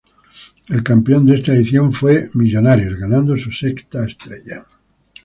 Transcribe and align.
El 0.69 0.81
campeón 0.81 1.27
de 1.27 1.35
esta 1.35 1.53
edición 1.53 1.93
fue 1.93 2.25
Millonarios, 2.33 2.97
ganando 2.97 3.37
su 3.37 3.51
sexta 3.51 4.03
estrella. 4.03 4.65